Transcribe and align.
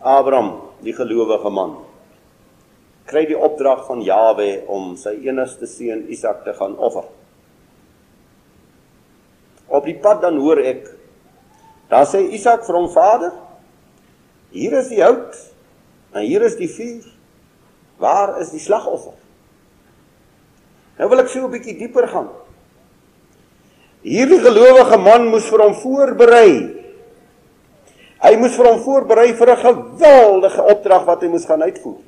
Abraham, 0.00 0.60
die 0.84 0.94
gelowige 0.94 1.50
man, 1.50 1.76
kry 3.08 3.24
die 3.26 3.38
opdrag 3.38 3.86
van 3.88 4.02
Jawe 4.04 4.48
om 4.70 4.92
sy 5.00 5.16
enigste 5.26 5.66
seun 5.66 6.04
Isak 6.12 6.44
te 6.44 6.54
gaan 6.54 6.76
offer. 6.76 7.08
Op 9.68 9.84
die 9.84 9.96
pad 10.00 10.22
dan 10.22 10.38
hoor 10.40 10.60
ek 10.62 10.86
dan 11.88 12.04
sê 12.08 12.20
Isak 12.36 12.66
vir 12.66 12.76
hom 12.76 12.90
vader, 12.92 13.32
hier 14.52 14.76
is 14.78 14.90
die 14.92 15.00
hout 15.02 15.36
en 16.12 16.24
hier 16.24 16.44
is 16.44 16.56
die 16.56 16.68
vuur. 16.68 17.06
Waar 17.98 18.36
is 18.42 18.52
die 18.54 18.62
slagoffer? 18.62 19.16
Nou 20.98 21.08
wil 21.10 21.20
ek 21.22 21.30
so 21.32 21.46
'n 21.46 21.50
bietjie 21.50 21.78
dieper 21.78 22.06
gaan. 22.08 22.28
Hierdie 24.02 24.40
gelowige 24.40 24.98
man 24.98 25.28
moes 25.28 25.48
vir 25.50 25.62
hom 25.62 25.74
voorberei. 25.74 26.77
Hy 28.18 28.34
moes 28.38 28.56
vir 28.58 28.66
hom 28.66 28.80
voorberei 28.82 29.32
vir 29.38 29.50
'n 29.54 29.62
geweldige 29.62 30.62
opdrag 30.62 31.04
wat 31.06 31.22
hy 31.22 31.28
moes 31.28 31.46
gaan 31.46 31.62
uitvoer. 31.62 32.02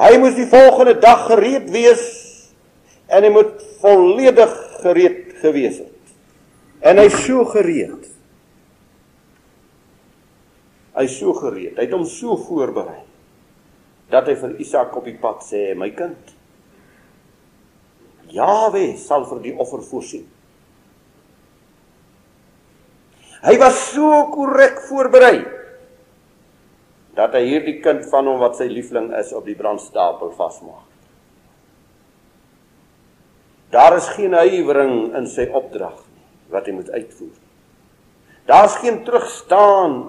Hy 0.00 0.18
moes 0.18 0.34
die 0.34 0.46
volgende 0.46 0.98
dag 1.00 1.26
gereed 1.26 1.70
wees 1.70 2.04
en 3.08 3.24
hy 3.24 3.30
moet 3.30 3.62
volledig 3.80 4.52
gereed 4.80 5.36
gewees 5.40 5.78
het. 5.78 6.14
En 6.80 6.98
hy's 6.98 7.16
so 7.24 7.44
gereed. 7.44 8.08
Hy's 10.96 11.18
so 11.18 11.32
gereed. 11.32 11.76
Hy 11.76 11.84
het 11.84 11.92
hom 11.92 12.04
so 12.04 12.36
voorberei 12.36 13.02
dat 14.10 14.26
hy 14.26 14.34
vir 14.34 14.56
Isak 14.60 14.96
op 14.96 15.04
die 15.04 15.18
pad 15.20 15.44
sê, 15.46 15.74
"My 15.74 15.90
kind, 15.90 16.34
Jawe 18.30 18.96
sal 18.96 19.24
vir 19.24 19.40
die 19.40 19.56
offer 19.56 19.82
voorsien." 19.82 20.28
Hy 23.40 23.56
was 23.60 23.78
so 23.94 24.26
korrek 24.34 24.82
voorberei 24.88 25.38
dat 27.16 27.34
hy 27.36 27.42
hierdie 27.46 27.78
kind 27.84 28.04
van 28.12 28.28
hom 28.28 28.38
wat 28.40 28.58
sy 28.58 28.68
liefling 28.70 29.10
is 29.18 29.32
op 29.36 29.48
die 29.48 29.56
brandstapel 29.58 30.30
vasmaak. 30.36 30.86
Daar 33.70 33.96
is 33.96 34.08
geen 34.16 34.34
huiwering 34.34 35.14
in 35.18 35.28
sy 35.30 35.46
opdrag 35.54 35.98
nie 35.98 36.54
wat 36.54 36.66
hy 36.66 36.74
moet 36.74 36.90
uitvoer. 36.90 37.36
Daar's 38.50 38.76
geen 38.82 39.02
terugstaan 39.06 40.00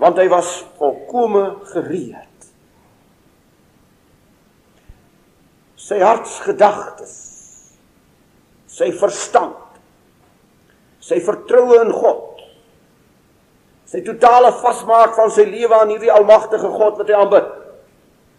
want 0.00 0.20
hy 0.20 0.28
was 0.32 0.52
volkome 0.78 1.44
gereed. 1.74 2.26
Sy 5.80 5.98
hartsgedagtes, 6.00 7.14
sy 8.70 8.92
verstand, 8.96 9.69
sy 11.10 11.18
vertroue 11.26 11.82
in 11.82 11.92
God 11.92 12.30
sy 13.90 14.04
totale 14.06 14.52
vasmaak 14.60 15.16
van 15.18 15.32
sy 15.34 15.48
lewe 15.50 15.74
aan 15.74 15.90
hierdie 15.90 16.12
almagtige 16.14 16.68
God 16.70 17.00
wat 17.00 17.08
hy 17.10 17.16
aanbid. 17.18 17.48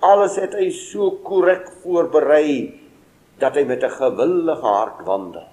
Alles 0.08 0.38
het 0.40 0.56
hy 0.56 0.70
so 0.74 1.18
korrek 1.26 1.68
voorberei 1.84 2.72
dat 3.42 3.58
hy 3.60 3.66
met 3.68 3.84
'n 3.84 3.98
gewillige 3.98 4.68
hart 4.78 5.02
wandel. 5.06 5.48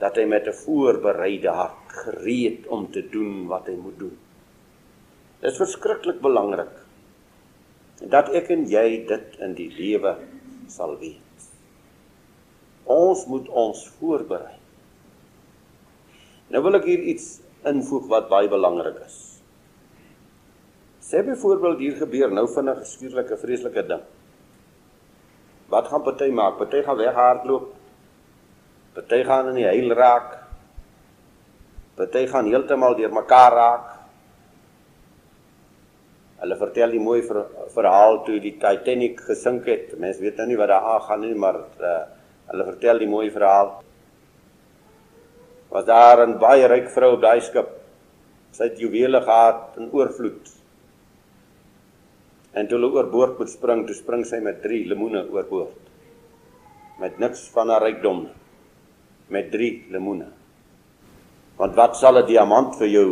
Dat 0.00 0.16
hy 0.16 0.24
met 0.26 0.48
'n 0.48 0.58
voorbereide 0.64 1.50
hart 1.50 1.94
gereed 2.04 2.66
om 2.66 2.90
te 2.90 3.02
doen 3.08 3.46
wat 3.46 3.66
hy 3.66 3.76
moet 3.76 3.98
doen. 3.98 4.18
Dit 5.40 5.52
is 5.52 5.56
verskriklik 5.56 6.20
belangrik 6.20 6.74
dat 8.10 8.28
ek 8.34 8.50
en 8.50 8.66
jy 8.66 9.06
dit 9.06 9.38
in 9.38 9.54
die 9.54 9.70
lewe 9.70 10.16
sal 10.66 10.98
weet. 10.98 11.48
Ons 12.84 13.26
moet 13.26 13.48
ons 13.48 13.88
voorberei. 14.00 14.63
Nou 16.54 16.62
wil 16.62 16.78
ek 16.78 16.84
hier 16.86 17.00
iets 17.10 17.40
invoeg 17.66 18.04
wat 18.12 18.28
baie 18.30 18.46
belangrik 18.46 19.00
is. 19.02 19.16
Sê 21.02 21.24
byvoorbeeld 21.26 21.80
hier 21.82 21.96
gebeur 21.98 22.30
nou 22.30 22.44
vinnig 22.46 22.78
'n 22.78 22.90
skierlike 22.90 23.36
vreeslike 23.42 23.82
ding. 23.88 24.04
Wat 25.68 25.88
gaan 25.88 26.04
party 26.06 26.30
maak? 26.30 26.56
Party 26.58 26.82
gaan 26.86 26.96
weghardloop. 26.96 27.74
Party 28.94 29.24
gaan 29.24 29.48
in 29.48 29.54
die 29.54 29.66
huil 29.66 29.90
raak. 29.98 30.38
Party 31.96 32.26
gaan 32.26 32.46
heeltemal 32.46 32.94
deurmekaar 32.94 33.52
raak. 33.52 33.88
Hulle 36.38 36.56
vertel 36.56 36.90
die 36.90 37.00
mooi 37.00 37.22
ver, 37.22 37.46
verhaal 37.74 38.22
toe 38.24 38.38
die 38.40 38.56
Titanic 38.58 39.20
gesink 39.20 39.66
het. 39.66 39.98
Mense 39.98 40.20
weet 40.20 40.36
nou 40.36 40.46
nie 40.46 40.56
wat 40.56 40.68
daar 40.68 40.86
aangaan 40.94 41.20
nie, 41.20 41.34
maar 41.34 41.56
uh, 41.80 42.04
hulle 42.46 42.64
vertel 42.64 42.98
die 42.98 43.08
mooi 43.08 43.30
verhaal 43.30 43.82
was 45.74 45.84
daar 45.84 46.22
'n 46.26 46.38
baie 46.38 46.66
ryk 46.66 46.88
vrou 46.94 47.14
op 47.14 47.20
daai 47.20 47.40
skip. 47.40 47.68
Sy 48.52 48.64
het 48.64 48.78
juwele 48.78 49.20
gehad 49.20 49.74
in 49.76 49.90
oorvloed. 49.92 50.46
En 52.52 52.68
toe 52.68 52.78
hulle 52.78 52.94
oorboord 52.94 53.38
moet 53.38 53.50
spring, 53.50 53.86
toe 53.86 53.94
spring 53.94 54.24
sy 54.26 54.38
met 54.38 54.62
3 54.62 54.86
lemoene 54.86 55.26
oorboord. 55.30 55.80
Met 57.00 57.18
niks 57.18 57.48
van 57.54 57.68
haar 57.68 57.82
rykdom 57.82 58.28
met 59.28 59.50
3 59.50 59.86
lemoene. 59.90 60.28
Want 61.56 61.74
wat 61.74 61.96
sal 61.96 62.18
'n 62.18 62.26
diamant 62.26 62.76
vir 62.76 62.88
jou 62.88 63.08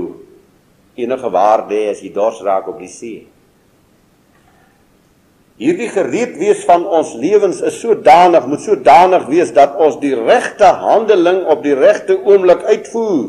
enige 0.94 1.30
waarde 1.30 1.74
hê 1.74 1.90
as 1.90 2.00
jy 2.00 2.12
dors 2.12 2.42
raak 2.42 2.68
op 2.68 2.78
die 2.78 2.88
see? 2.88 3.26
Hierdie 5.62 5.92
gereed 5.94 6.32
wees 6.40 6.64
van 6.66 6.82
ons 6.90 7.12
lewens 7.14 7.60
is 7.62 7.76
sodanig, 7.78 8.48
moet 8.50 8.64
sodanig 8.64 9.28
wees 9.30 9.52
dat 9.54 9.76
ons 9.78 10.00
die 10.02 10.14
regte 10.18 10.66
handeling 10.82 11.44
op 11.52 11.60
die 11.62 11.76
regte 11.78 12.16
oomblik 12.18 12.64
uitvoer. 12.66 13.28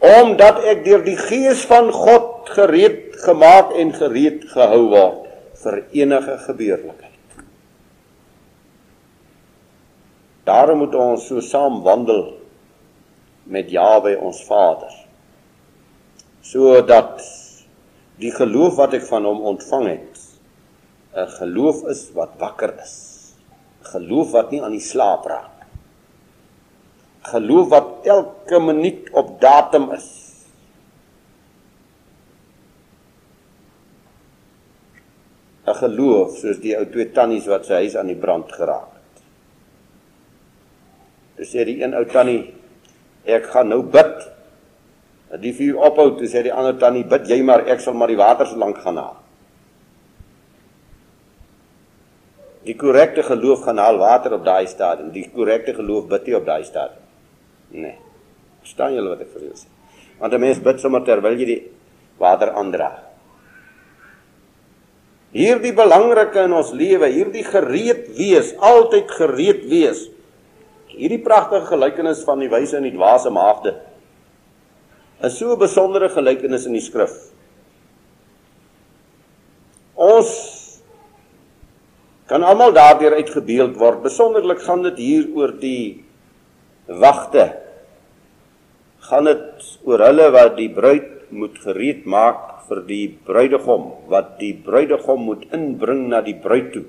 Omdat 0.00 0.62
ek 0.72 0.80
deur 0.86 1.04
die 1.04 1.18
gees 1.20 1.66
van 1.68 1.90
God 1.92 2.48
gereed 2.56 3.18
gemaak 3.26 3.74
en 3.76 3.92
gereed 3.92 4.46
gehou 4.54 4.86
word 4.94 5.26
vir 5.60 5.76
enige 6.00 6.38
gebeurlikheid. 6.46 7.44
Daarom 10.48 10.80
moet 10.86 10.96
ons 10.96 11.28
so 11.28 11.44
saam 11.44 11.82
wandel 11.84 12.24
met 13.44 13.68
Jawe 13.68 14.14
ons 14.16 14.40
Vader. 14.48 14.96
Sodat 16.40 17.20
die 18.16 18.32
geloof 18.32 18.80
wat 18.80 18.96
ek 18.96 19.04
van 19.12 19.28
hom 19.28 19.44
ontvang 19.52 19.88
het 19.92 20.29
'n 21.14 21.26
geloof 21.26 21.82
is 21.90 22.10
wat 22.14 22.38
wakker 22.38 22.74
is. 22.82 22.94
Geloof 23.82 24.30
wat 24.30 24.50
nie 24.50 24.62
aan 24.62 24.76
die 24.76 24.84
slaap 24.84 25.26
raak. 25.26 25.66
Geloof 27.32 27.68
wat 27.68 28.06
elke 28.06 28.60
minuut 28.60 29.10
op 29.12 29.40
datum 29.40 29.90
is. 29.92 30.08
Geloof 35.80 36.36
soos 36.38 36.58
die 36.60 36.74
ou 36.76 36.84
twee 36.90 37.10
tannies 37.14 37.46
wat 37.46 37.66
sy 37.66 37.84
huis 37.84 37.94
aan 37.96 38.10
die 38.10 38.18
brand 38.18 38.50
geraak 38.52 38.90
het. 38.90 39.22
Dis 41.38 41.54
sê 41.54 41.64
die 41.64 41.78
een 41.82 41.94
ou 41.94 42.04
tannie 42.04 42.54
ek 43.24 43.46
gaan 43.52 43.70
nou 43.70 43.82
bid. 43.82 44.16
Dat 45.30 45.40
die 45.40 45.54
vuur 45.54 45.78
ophou, 45.78 46.10
toe 46.18 46.26
sê 46.26 46.42
die 46.42 46.52
ander 46.52 46.74
tannie 46.78 47.06
bid 47.06 47.28
jy 47.30 47.38
maar 47.46 47.62
ek 47.70 47.80
sal 47.80 47.94
maar 47.94 48.10
die 48.10 48.18
water 48.18 48.46
so 48.50 48.58
lank 48.58 48.82
gaan 48.82 48.98
haal. 48.98 49.18
Die 52.66 52.76
korrekte 52.76 53.22
geloof 53.24 53.64
gaan 53.64 53.80
haal 53.80 53.98
water 54.00 54.34
op 54.36 54.44
daai 54.44 54.66
stadium. 54.68 55.12
Die 55.14 55.24
korrekte 55.32 55.74
geloof 55.74 56.08
bid 56.10 56.26
nie 56.28 56.36
op 56.36 56.46
daai 56.46 56.64
stadium. 56.64 57.04
Nee. 57.70 57.96
Verstaan 58.60 58.96
julle 58.96 59.14
wat 59.14 59.22
ek 59.24 59.30
vir 59.32 59.46
julle 59.46 59.56
sê? 59.56 59.68
Want 60.20 60.34
'n 60.34 60.40
mens 60.40 60.58
bid 60.60 60.80
sommer 60.80 61.00
terwyl 61.00 61.38
jy 61.38 61.46
die 61.46 61.62
water 62.18 62.52
aandra. 62.52 62.90
Hierdie 65.32 65.72
belangrike 65.72 66.42
in 66.44 66.52
ons 66.52 66.72
lewe, 66.74 67.06
hierdie 67.06 67.44
gereed 67.46 68.08
wees, 68.18 68.54
altyd 68.58 69.10
gereed 69.14 69.64
wees. 69.70 70.08
Hierdie 70.90 71.22
pragtige 71.22 71.70
gelykenis 71.70 72.24
van 72.26 72.40
die 72.42 72.50
wyse 72.50 72.76
en 72.76 72.82
die 72.82 72.96
dwaase 72.96 73.30
maagde. 73.30 73.76
Is 75.22 75.38
so 75.38 75.52
'n 75.52 75.58
besondere 75.58 76.08
gelykenis 76.08 76.66
in 76.66 76.72
die 76.72 76.80
skrif. 76.80 77.30
Ons 79.94 80.30
kan 82.30 82.46
almal 82.46 82.70
daardeur 82.70 83.16
uitgebeeld 83.18 83.74
word. 83.80 84.04
Besonderlik 84.06 84.62
gaan 84.62 84.84
dit 84.86 85.00
hier 85.02 85.26
oor 85.34 85.50
die 85.58 86.04
wagte. 86.86 87.48
Gaan 89.10 89.26
dit 89.26 89.70
oor 89.82 90.04
hulle 90.06 90.28
wat 90.30 90.54
die 90.54 90.68
bruid 90.70 91.08
moet 91.34 91.58
gereed 91.64 92.06
maak 92.06 92.68
vir 92.68 92.84
die 92.86 93.06
bruidegom, 93.26 93.88
wat 94.10 94.36
die 94.38 94.52
bruidegom 94.54 95.24
moet 95.26 95.42
inbring 95.56 96.04
na 96.12 96.20
die 96.22 96.36
bruid 96.38 96.70
toe. 96.74 96.84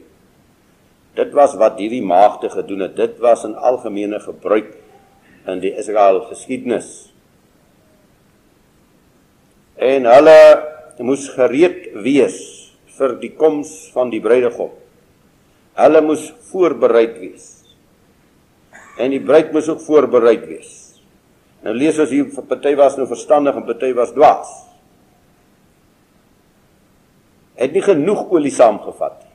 Dit 1.18 1.34
was 1.34 1.56
wat 1.58 1.82
hierdie 1.82 2.04
maagde 2.06 2.52
gedoen 2.54 2.86
het. 2.86 2.94
Dit 2.96 3.18
was 3.20 3.42
'n 3.46 3.58
algemene 3.58 4.20
gebruik 4.20 4.78
in 5.48 5.60
die 5.60 5.74
Israel 5.74 6.22
geskiedenis. 6.30 7.10
En 9.76 10.06
hulle 10.06 10.42
moes 11.00 11.26
gereed 11.34 11.90
wees 11.98 12.38
vir 12.98 13.18
die 13.18 13.34
koms 13.34 13.90
van 13.94 14.14
die 14.14 14.22
bruidegom. 14.22 14.81
Hulle 15.80 16.02
moes 16.04 16.28
voorbereid 16.52 17.18
wees. 17.20 17.48
En 19.00 19.14
die 19.14 19.22
bruid 19.24 19.54
moes 19.56 19.70
ook 19.72 19.82
voorbereid 19.86 20.46
wees. 20.50 20.74
Nou 21.62 21.76
lees 21.78 22.00
ons 22.02 22.10
hier 22.10 22.28
party 22.50 22.74
was 22.76 22.98
nou 22.98 23.08
verstandig 23.10 23.56
en 23.56 23.66
party 23.66 23.92
was 23.98 24.14
dwaas. 24.16 24.50
Het 27.62 27.76
nie 27.76 27.84
genoeg 27.86 28.26
olie 28.34 28.54
saamgevat 28.54 29.20
nie. 29.22 29.30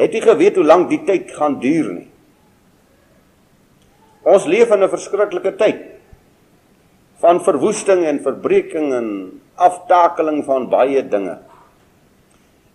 Het 0.00 0.14
nie 0.16 0.22
geweet 0.24 0.56
hoe 0.56 0.64
lank 0.64 0.88
die 0.88 1.02
tyd 1.04 1.32
gaan 1.36 1.58
duur 1.60 1.90
nie. 1.92 2.08
Ons 4.22 4.46
leef 4.46 4.70
in 4.70 4.82
'n 4.84 4.88
verskriklike 4.88 5.56
tyd 5.56 5.82
van 7.20 7.42
verwoesting 7.44 8.04
en 8.04 8.22
verbreeking 8.22 8.92
en 8.94 9.08
aftakeling 9.54 10.44
van 10.44 10.68
baie 10.68 11.02
dinge. 11.08 11.38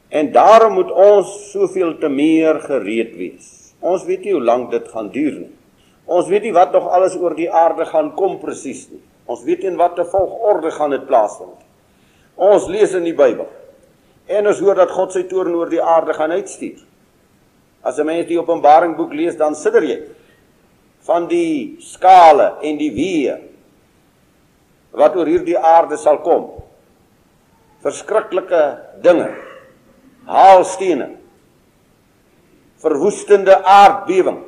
En 0.09 0.31
daarom 0.31 0.73
moet 0.73 0.91
ons 0.91 1.51
soveel 1.51 1.97
te 1.97 2.09
meer 2.09 2.59
gereed 2.59 3.15
wees. 3.17 3.73
Ons 3.79 4.05
weet 4.05 4.25
nie 4.25 4.33
hoe 4.33 4.43
lank 4.43 4.71
dit 4.71 4.87
gaan 4.93 5.09
duur 5.13 5.39
nie. 5.39 5.53
Ons 6.05 6.29
weet 6.29 6.45
nie 6.45 6.53
wat 6.53 6.73
nog 6.73 6.87
alles 6.93 7.15
oor 7.17 7.33
die 7.37 7.49
aarde 7.49 7.85
gaan 7.89 8.13
kom 8.15 8.37
presies 8.39 8.85
nie. 8.91 9.01
Ons 9.25 9.43
weet 9.43 9.63
nie 9.63 9.71
in 9.73 9.79
watter 9.79 10.05
volgorde 10.05 10.71
gaan 10.71 10.93
dit 10.93 11.05
plaasvind. 11.09 11.57
Ons 12.35 12.67
lees 12.69 12.93
in 12.93 13.07
die 13.07 13.15
Bybel 13.15 13.47
en 14.25 14.49
ons 14.49 14.59
hoor 14.59 14.77
dat 14.77 14.89
God 14.93 15.13
sy 15.13 15.23
toorn 15.29 15.53
oor 15.53 15.69
die 15.69 15.81
aarde 15.81 16.13
gaan 16.17 16.33
uitstuur. 16.33 16.79
As 17.85 17.99
'n 17.99 18.05
mens 18.05 18.27
die 18.27 18.39
Openbaring 18.39 18.95
boek 18.97 19.13
lees, 19.13 19.37
dan 19.37 19.55
sidder 19.55 19.83
jy 19.83 19.99
van 21.05 21.27
die 21.27 21.77
skale 21.79 22.57
en 22.61 22.77
die 22.77 22.91
weë 22.91 23.37
wat 24.91 25.15
oor 25.15 25.25
hierdie 25.25 25.57
aarde 25.57 25.97
sal 25.97 26.17
kom. 26.17 26.63
Verskriklike 27.83 28.79
dinge. 29.01 29.29
Haalstene. 30.25 31.09
Verwoestende 32.81 33.57
aardbewing. 33.63 34.41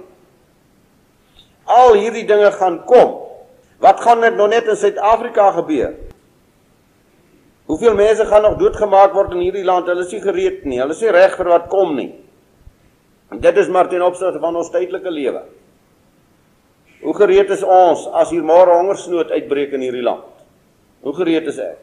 Al 1.67 1.97
hierdie 1.99 2.25
dinge 2.27 2.51
gaan 2.51 2.81
kom. 2.89 3.15
Wat 3.83 4.01
gaan 4.01 4.21
dit 4.21 4.35
nou 4.37 4.47
net 4.49 4.69
in 4.69 4.77
Suid-Afrika 4.77 5.51
gebeur? 5.59 5.93
Hoeveel 7.67 7.97
mense 7.99 8.25
gaan 8.25 8.45
nog 8.47 8.55
doodgemaak 8.57 9.13
word 9.13 9.33
in 9.35 9.43
hierdie 9.43 9.65
land? 9.67 9.89
Hulle 9.91 10.05
is 10.05 10.13
nie 10.15 10.23
gereed 10.23 10.63
nie. 10.65 10.79
Hulle 10.79 10.95
is 10.95 11.03
nie 11.03 11.11
reg 11.13 11.35
vir 11.37 11.51
wat 11.51 11.67
kom 11.71 11.97
nie. 11.97 12.13
En 13.33 13.41
dit 13.43 13.57
is 13.59 13.67
maar 13.67 13.89
ten 13.91 14.05
opsigte 14.05 14.39
van 14.39 14.55
ons 14.55 14.71
tydelike 14.71 15.11
lewe. 15.11 15.43
Hoe 17.03 17.13
gereed 17.19 17.51
is 17.53 17.61
ons 17.63 18.07
as 18.17 18.31
hier 18.33 18.45
môre 18.45 18.79
hongersnood 18.79 19.33
uitbreek 19.35 19.75
in 19.75 19.83
hierdie 19.83 20.05
land? 20.05 20.25
Hoe 21.05 21.13
gereed 21.19 21.45
is 21.51 21.59
ek? 21.61 21.77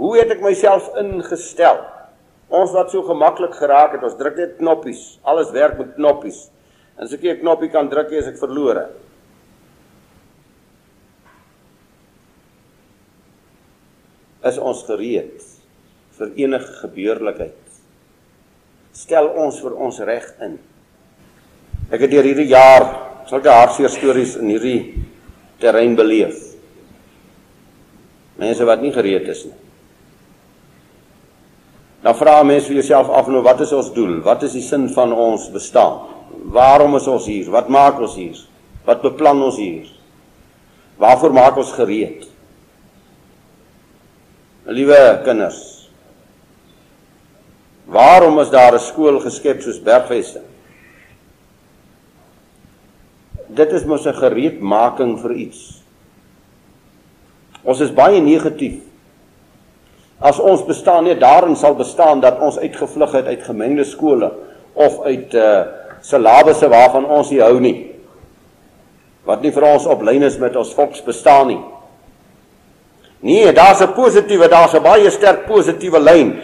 Hoe 0.00 0.16
het 0.16 0.32
ek 0.32 0.42
myself 0.42 0.88
ingestel? 0.98 1.84
Ons 2.48 2.72
wat 2.72 2.90
so 2.90 3.04
gemaklik 3.04 3.52
geraak 3.58 3.96
het, 3.96 4.04
ons 4.04 4.16
druk 4.16 4.38
net 4.40 4.56
knoppies. 4.56 5.18
Alles 5.28 5.52
werk 5.52 5.76
met 5.78 5.92
knoppies. 5.98 6.46
En 6.96 7.04
as 7.04 7.12
ek 7.12 7.22
'n 7.22 7.40
knoppie 7.40 7.68
kan 7.70 7.88
druk, 7.88 8.10
is 8.10 8.26
ek 8.26 8.38
verlore. 8.38 8.88
Is 14.44 14.58
ons 14.58 14.82
gereed 14.82 15.42
vir 16.18 16.32
enige 16.36 16.72
gebeurlikheid? 16.80 17.56
Stel 18.92 19.28
ons 19.28 19.60
vir 19.60 19.74
ons 19.74 20.00
reg 20.00 20.34
in. 20.40 20.58
Ek 21.90 22.00
het 22.00 22.10
deur 22.10 22.24
hierdie 22.24 22.48
jaar 22.48 23.08
sulke 23.28 23.50
hartseer 23.50 23.90
stories 23.90 24.36
in 24.36 24.48
hierdie 24.48 25.04
terrein 25.60 25.94
beleef. 25.96 26.56
Mense 28.38 28.64
wat 28.64 28.80
nie 28.80 28.92
gereed 28.92 29.28
is 29.28 29.44
nie. 29.44 29.67
Dan 32.02 32.14
vra 32.14 32.42
mense 32.46 32.70
vir 32.70 32.78
jouself 32.78 33.10
af 33.10 33.26
nou 33.30 33.42
wat 33.42 33.60
is 33.64 33.72
ons 33.74 33.90
doel? 33.94 34.20
Wat 34.22 34.42
is 34.46 34.54
die 34.54 34.62
sin 34.62 34.86
van 34.94 35.12
ons 35.12 35.48
bestaan? 35.50 36.06
Waarom 36.54 36.94
is 36.96 37.08
ons 37.10 37.26
hier? 37.26 37.48
Wat 37.50 37.68
maak 37.68 37.98
ons 38.00 38.14
hier? 38.14 38.38
Wat 38.86 39.02
beplan 39.02 39.42
ons 39.42 39.58
hier? 39.58 39.88
Waarvoor 40.98 41.34
maak 41.34 41.58
ons 41.58 41.72
gereed? 41.74 42.26
Liewe 44.68 44.98
kinders, 45.24 45.88
waarom 47.88 48.36
is 48.40 48.50
daar 48.50 48.74
'n 48.74 48.78
skool 48.78 49.18
geskep 49.20 49.62
soos 49.62 49.80
Bergweste? 49.80 50.42
Dit 53.48 53.72
is 53.72 53.84
mos 53.84 54.06
'n 54.06 54.12
gereedmaking 54.12 55.18
vir 55.20 55.32
iets. 55.32 55.82
Ons 57.64 57.80
is 57.80 57.94
baie 57.94 58.20
negatief. 58.20 58.87
As 60.18 60.40
ons 60.42 60.64
bestaan 60.66 61.04
net 61.04 61.20
daarin 61.20 61.56
sal 61.56 61.76
bestaan 61.78 62.20
dat 62.20 62.40
ons 62.42 62.58
uitgevlug 62.58 63.12
het 63.12 63.26
uit 63.26 63.42
gemengde 63.46 63.84
skole 63.84 64.32
of 64.74 65.02
uit 65.02 65.34
uh 65.34 65.60
syllabusse 65.98 66.68
waarvan 66.70 67.08
ons 67.10 67.30
nie 67.30 67.40
hou 67.42 67.56
nie. 67.60 67.90
Wat 69.26 69.42
nie 69.42 69.50
vir 69.50 69.64
ons 69.66 69.86
op 69.90 70.02
lyn 70.06 70.22
is 70.22 70.38
met 70.38 70.54
ons 70.56 70.70
volks 70.76 71.02
bestaan 71.02 71.50
nie. 71.50 71.58
Nee, 73.20 73.52
daar's 73.52 73.82
'n 73.82 73.92
positiewe, 73.94 74.48
daar's 74.48 74.74
'n 74.74 74.82
baie 74.82 75.10
sterk 75.10 75.46
positiewe 75.46 75.98
lyn. 75.98 76.40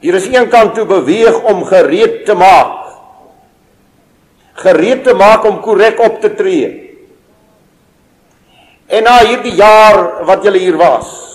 Hier 0.00 0.14
is 0.14 0.26
een 0.26 0.48
kant 0.48 0.74
toe 0.74 0.84
beweeg 0.84 1.42
om 1.44 1.64
gereed 1.64 2.26
te 2.26 2.34
maak. 2.34 2.86
Gereed 4.52 5.04
te 5.04 5.14
maak 5.14 5.44
om 5.44 5.60
korrek 5.60 6.00
op 6.00 6.20
te 6.20 6.34
tree. 6.34 6.98
En 8.86 9.02
na 9.02 9.18
hierdie 9.24 9.54
jaar 9.54 10.24
wat 10.24 10.42
julle 10.42 10.58
hier 10.58 10.76
was, 10.76 11.27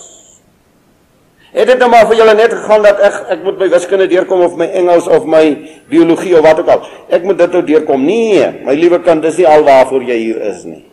het 1.54 1.70
dit 1.70 1.80
nou 1.82 1.90
maar 1.94 2.08
vir 2.10 2.18
julle 2.18 2.36
net 2.38 2.54
gegaan 2.54 2.86
dat 2.86 3.02
ek 3.06 3.18
ek 3.36 3.44
moet 3.46 3.60
my 3.62 3.70
wiskunde 3.72 4.08
deurkom 4.10 4.42
of 4.46 4.56
my 4.60 4.68
Engels 4.74 5.08
of 5.08 5.28
my 5.30 5.44
biologie 5.92 6.36
of 6.38 6.46
wat 6.46 6.62
ook 6.64 6.72
al. 6.74 6.86
Ek 7.14 7.26
moet 7.28 7.38
dit 7.38 7.58
nou 7.58 7.64
deurkom. 7.68 8.06
Nee, 8.06 8.48
my 8.66 8.76
liewe 8.78 9.00
kind, 9.06 9.22
dis 9.26 9.38
nie 9.42 9.50
alwaarvoor 9.50 10.06
jy 10.08 10.18
hier 10.18 10.40
is 10.50 10.64
nie. 10.66 10.84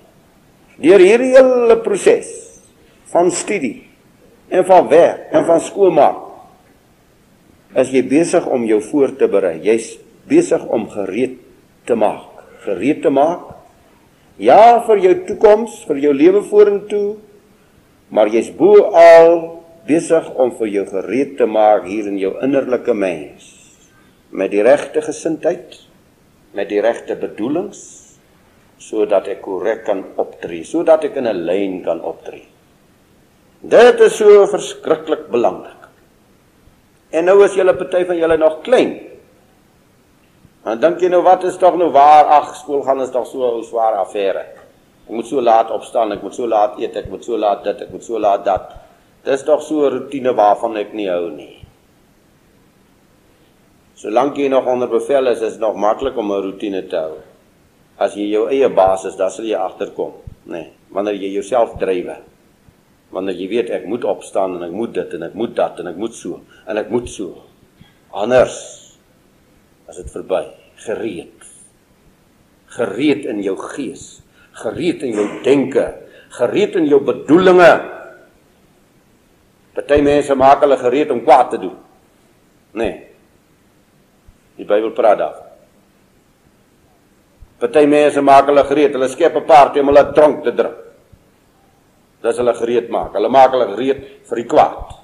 Deur 0.80 1.00
hierdie 1.00 1.32
hele 1.36 1.76
proses 1.84 2.28
van 3.12 3.30
studie 3.34 3.86
en 4.50 4.64
van 4.68 4.88
werk 4.90 5.32
en 5.34 5.46
van 5.48 5.60
skoolmaak 5.64 6.26
is 7.80 7.92
jy 7.94 8.02
besig 8.08 8.46
om 8.50 8.64
jou 8.66 8.80
voor 8.90 9.14
te 9.16 9.28
berei. 9.30 9.58
Jy's 9.62 9.94
besig 10.28 10.62
om 10.66 10.88
gereed 10.90 11.38
te 11.86 11.96
maak. 11.98 12.44
Gereed 12.64 13.00
te 13.04 13.12
maak 13.14 13.60
Ja 14.40 14.80
vir 14.86 15.02
jou 15.04 15.14
toekoms, 15.28 15.82
vir 15.84 15.98
jou 16.00 16.12
lewe 16.16 16.40
vorentoe. 16.48 17.18
Maar 18.10 18.30
jy's 18.32 18.48
bo 18.56 18.88
al 18.96 19.59
besig 19.86 20.26
om 20.34 20.52
vir 20.58 20.68
jou 20.68 20.84
gereed 20.86 21.36
te 21.38 21.46
maak 21.46 21.86
hier 21.88 22.06
in 22.06 22.18
jou 22.18 22.34
innerlike 22.42 22.94
mens 22.94 23.56
met 24.30 24.50
die 24.52 24.62
regte 24.62 25.02
gesindheid, 25.02 25.74
met 26.54 26.68
die 26.70 26.80
regte 26.80 27.16
bedoelings 27.18 27.80
sodat 28.80 29.28
ek 29.28 29.42
korrek 29.44 29.84
kan 29.84 30.00
optree, 30.16 30.64
sodat 30.64 31.04
ek 31.04 31.16
in 31.16 31.26
'n 31.28 31.44
lyn 31.46 31.82
kan 31.84 32.00
optree. 32.00 32.46
Dit 33.60 34.00
is 34.00 34.16
so 34.16 34.46
verskriklik 34.46 35.28
belangrik. 35.28 35.88
En 37.12 37.24
nou 37.24 37.44
is 37.44 37.54
julle 37.54 37.74
party 37.76 38.04
van 38.08 38.16
julle 38.16 38.36
nog 38.36 38.62
klein. 38.62 38.94
Dan 40.64 40.80
dink 40.80 41.00
jy 41.00 41.08
nou 41.08 41.22
wat 41.22 41.44
is 41.44 41.58
tog 41.58 41.76
nou 41.76 41.90
waar? 41.90 42.24
Ag, 42.24 42.54
skool 42.56 42.82
gaan 42.82 43.00
is 43.00 43.10
tog 43.10 43.26
so 43.26 43.58
'n 43.58 43.64
swaar 43.64 43.94
affære. 44.00 44.44
Ek 45.08 45.16
moet 45.16 45.26
so 45.26 45.40
laat 45.40 45.70
opstaan, 45.70 46.12
ek 46.12 46.22
moet 46.22 46.34
so 46.34 46.46
laat 46.46 46.78
eet, 46.78 46.96
ek 46.96 47.08
moet 47.10 47.24
so 47.24 47.36
laat 47.36 47.64
dit, 47.64 47.80
ek 47.82 47.90
moet 47.90 48.04
so 48.04 48.18
laat 48.18 48.44
dat. 48.44 48.72
Dis 49.24 49.44
tog 49.44 49.62
so 49.62 49.86
'n 49.86 49.92
rotine 49.92 50.32
waarvan 50.34 50.76
ek 50.76 50.92
nie 50.92 51.08
hou 51.08 51.30
nie. 51.30 51.60
Solank 53.94 54.36
jy 54.36 54.48
nog 54.48 54.66
onder 54.66 54.88
bevel 54.88 55.26
is, 55.26 55.40
is 55.40 55.52
dit 55.52 55.60
nog 55.60 55.76
maklik 55.76 56.16
om 56.16 56.32
'n 56.32 56.42
rotine 56.42 56.86
te 56.86 56.96
hou. 56.96 57.16
As 57.98 58.14
jy 58.14 58.30
jou 58.30 58.48
eie 58.48 58.68
baas 58.68 59.04
is, 59.04 59.16
dan 59.16 59.30
sal 59.30 59.44
jy 59.44 59.56
agterkom, 59.56 60.12
nê. 60.46 60.52
Nee, 60.52 60.72
wanneer 60.90 61.14
jy 61.14 61.32
jouself 61.32 61.78
drywe. 61.78 62.16
Wanneer 63.10 63.34
jy 63.34 63.48
weet 63.48 63.70
ek 63.70 63.86
moet 63.86 64.04
opstaan 64.04 64.56
en 64.56 64.62
ek 64.62 64.72
moet 64.72 64.94
dit 64.94 65.14
en 65.14 65.22
ek 65.22 65.34
moet 65.34 65.54
dat 65.56 65.80
en 65.80 65.86
ek 65.86 65.96
moet 65.96 66.14
so 66.14 66.40
en 66.66 66.76
ek 66.76 66.90
moet 66.90 67.08
so. 67.08 67.42
Anders 68.10 68.80
as 69.90 69.98
dit 69.98 70.10
verby 70.14 70.44
gereed 70.86 71.46
gereed 72.70 73.26
in 73.26 73.40
jou 73.42 73.56
gees 73.74 74.20
gereed 74.62 75.02
in 75.06 75.16
jou 75.18 75.26
denke 75.42 75.86
gereed 76.38 76.76
in 76.78 76.86
jou 76.90 77.00
bedoelinge 77.02 77.72
party 79.74 80.00
mense 80.02 80.34
maak 80.34 80.60
hulle 80.60 80.76
gereed 80.76 81.10
om 81.10 81.24
kwaad 81.24 81.50
te 81.50 81.58
doen. 81.58 81.76
Nê 82.72 82.84
nee. 82.84 83.06
die 84.56 84.64
Bybel 84.64 84.90
praat 84.90 85.18
daar 85.18 85.50
party 87.60 87.84
mense 87.86 88.22
maak 88.24 88.48
hulle 88.48 88.64
gereed. 88.64 88.94
Hulle 88.96 89.08
skep 89.08 89.36
'n 89.36 89.44
party 89.44 89.80
om 89.80 89.92
hulle 89.92 90.12
dronk 90.12 90.44
te 90.44 90.52
drink. 90.54 90.78
Dis 92.22 92.36
hulle 92.36 92.54
gereed 92.54 92.88
maak 92.88 93.14
hulle 93.14 93.28
maak 93.28 93.52
hulle 93.52 93.68
gereed 93.74 94.00
vir 94.28 94.36
die 94.36 94.48
kwaad. 94.48 94.96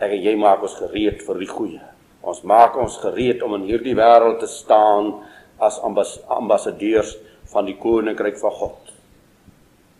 Ek 0.00 0.10
en 0.10 0.22
jy 0.22 0.36
maak 0.36 0.62
ons 0.62 0.74
gereed 0.74 1.22
vir 1.22 1.38
die 1.38 1.50
goeie. 1.50 1.82
Ons 2.22 2.42
maak 2.42 2.76
ons 2.76 2.98
gereed 2.98 3.42
om 3.42 3.54
in 3.54 3.66
hierdie 3.68 3.94
wêreld 3.94 4.40
te 4.40 4.46
staan 4.46 5.22
as 5.58 5.78
ambas 5.80 6.18
ambassadeurs 6.28 7.16
van 7.52 7.66
die 7.66 7.76
koninkryk 7.76 8.38
van 8.38 8.50
God. 8.50 8.92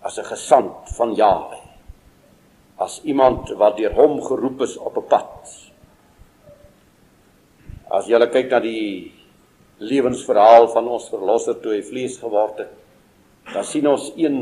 As 0.02 0.18
'n 0.18 0.24
gesant 0.24 0.88
van 0.96 1.14
Jawe. 1.14 1.69
As 2.80 3.00
iemand 3.04 3.52
wat 3.60 3.76
deur 3.76 3.94
hom 3.98 4.18
geroep 4.24 4.64
is 4.66 4.76
op 4.76 4.96
'n 4.96 5.08
pad. 5.08 5.54
As 7.90 8.06
jy 8.08 8.18
kyk 8.26 8.50
na 8.50 8.60
die 8.60 9.12
lewensverhaal 9.78 10.68
van 10.68 10.88
ons 10.88 11.08
verlosser 11.08 11.60
toe 11.60 11.72
hy 11.72 11.82
vlees 11.82 12.18
geword 12.18 12.58
het, 12.58 12.72
dan 13.52 13.64
sien 13.64 13.86
ons 13.86 14.12
een 14.16 14.38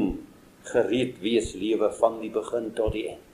gereed 0.73 1.19
wees 1.23 1.55
lewe 1.55 1.91
van 2.01 2.21
die 2.21 2.31
begin 2.31 2.73
tot 2.75 2.93
die 2.93 3.09
eind. 3.09 3.28